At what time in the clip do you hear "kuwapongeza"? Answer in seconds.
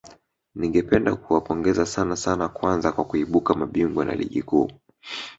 1.15-1.85